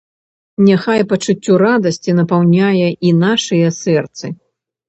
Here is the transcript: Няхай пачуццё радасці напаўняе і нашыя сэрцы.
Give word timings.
Няхай 0.69 1.01
пачуццё 1.11 1.53
радасці 1.65 2.17
напаўняе 2.21 2.87
і 3.11 3.15
нашыя 3.23 3.67
сэрцы. 3.85 4.25